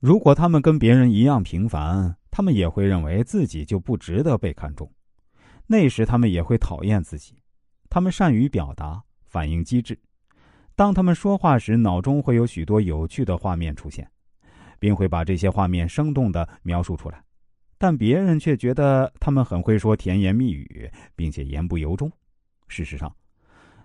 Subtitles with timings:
[0.00, 4.90] 如果他们跟别人一样平凡，他们也会认为自己就不值得被看重。
[5.66, 7.36] 那时，他们也会讨厌自己。
[7.90, 9.98] 他们善于表达，反应机智。
[10.74, 14.10] 当他们说话时，脑中会有许多有趣的画面出现，
[14.78, 17.22] 并会把这些画面生动的描述出来。
[17.76, 22.10] 但别人却觉得他们很会说甜言蜜语，并且言不由衷。
[22.68, 23.14] 事实上，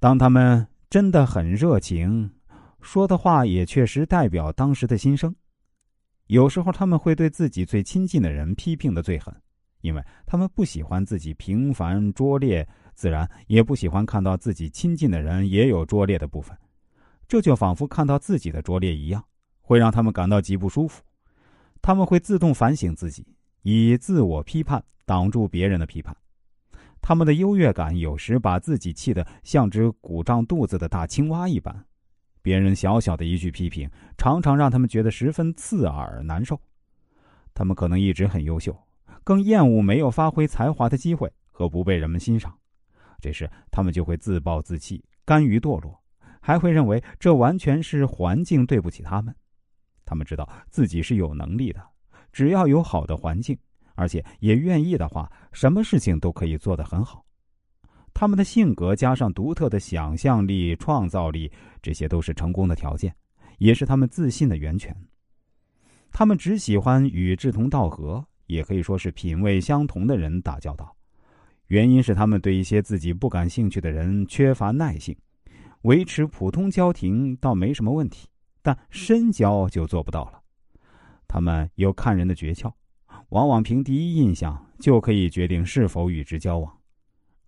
[0.00, 2.30] 当他们真的很热情，
[2.80, 5.34] 说的话也确实代表当时的心声。
[6.28, 9.34] 有时候他们会对自己最亲近的人批评的最狠，
[9.80, 16.56] 因为他们不喜欢自己平凡拙劣，自然也不喜欢看到自己亲近的人也有拙劣的部分。
[17.26, 19.24] 这就仿佛看到自己的拙劣一样，
[19.62, 21.02] 会让他们感到极不舒服。
[21.80, 23.26] 他们会自动反省自己，
[23.62, 26.14] 以自我批判挡住别人的批判。
[27.00, 31.86] 他们的优越感有时把自己气得像只鼓胀肚子的大青蛙一般。
[32.42, 36.60] 别人小小的一句批评，常常让他们觉得十分刺耳难受。
[37.54, 38.76] 他们可能一直很优秀，
[39.24, 42.56] 更厌恶没有发挥才华的机会和不被人们欣赏。
[43.20, 46.00] 这时，他们就会自暴自弃，甘于堕落，
[46.40, 49.34] 还会认为这完全是环境对不起他们。
[50.04, 51.84] 他们知道自己是有能力的，
[52.32, 53.58] 只要有好的环境，
[53.96, 57.24] 而且也愿意的话，什么事情都可以做得很好。
[58.20, 61.48] 他们的性格加上独特的想象力、创造力，
[61.80, 63.14] 这些都是成功的条件，
[63.58, 64.92] 也是他们自信的源泉。
[66.10, 70.92] 他们只喜欢与志同道合，也可以说是品味相同的人打交道。
[71.68, 75.16] 原因是他们对一些自己不感兴趣的人缺乏耐性，
[75.82, 78.26] 维持普通交情倒没什么问题，
[78.62, 80.40] 但深交就做不到了。
[81.28, 82.72] 他们有看人的诀窍，
[83.28, 86.77] 往往凭第一印象就可以决定是否与之交往。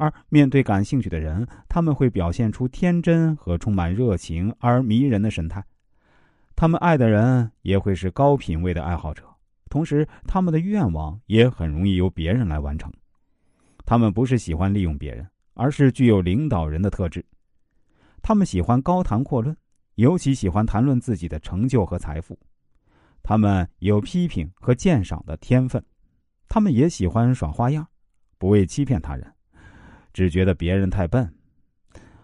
[0.00, 5.62] 而面对感兴趣的人，他们会表现出天真和充满热情而迷人的神态。
[6.56, 9.22] 他们爱的人也会是高品位的爱好者，
[9.68, 12.90] 同时他们的愿望也很容易由别人来完成。
[13.84, 17.22] 他们不是喜欢利用别人，而是具有领导人的特质。
[18.22, 19.54] 他们喜欢高谈阔论，
[19.96, 22.38] 尤其喜欢谈论自己的成就和财富。
[23.22, 25.84] 他们有批评和鉴赏的天分，
[26.48, 27.86] 他们也喜欢耍花样，
[28.38, 29.30] 不为欺骗他人。
[30.12, 31.32] 只觉得别人太笨，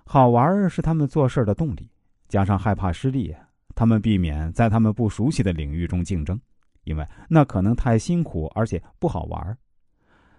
[0.04, 1.90] 好玩是他们做事的动力。
[2.28, 3.34] 加上害怕失利，
[3.74, 6.40] 他们避免在他们不熟悉的领域中竞争，
[6.84, 9.56] 因为那可能太辛苦，而且不好玩。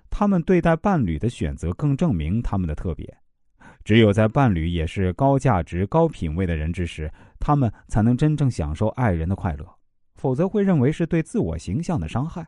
[0.10, 3.18] 他们对待伴侣的选择更证明他们的特别。
[3.84, 7.10] 只有在伴侣也是高价值、高品位的人之时，
[7.40, 9.66] 他们才能真正享受爱人的快乐，
[10.16, 12.46] 否则会认为是对自我形象的伤害。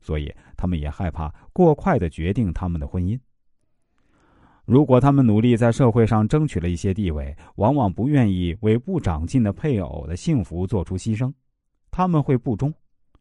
[0.00, 3.16] 所以，他们也害怕过快的决定他们的婚姻。
[4.64, 11.32] 如果他们努力在社会上争取了一些地位，往往不愿意为不长进的配偶的幸福做出牺牲，
[11.90, 12.72] 他们会不忠，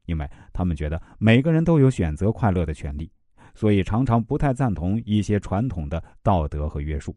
[0.06, 3.12] 因为他们觉得每个人都有选择快乐的权利，
[3.56, 7.16] 所以常常不太赞同一些传统的道德和约束。